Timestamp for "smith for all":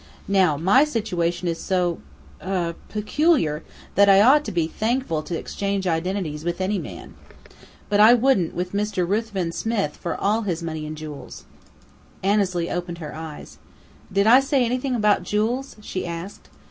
9.51-10.41